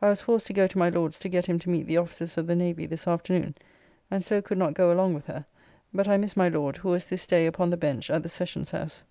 [0.00, 2.36] I was forced to go to my Lord's to get him to meet the officers
[2.36, 3.54] of the Navy this afternoon,
[4.10, 5.46] and so could not go along with her,
[5.94, 8.72] but I missed my Lord, who was this day upon the bench at the Sessions
[8.72, 9.04] house.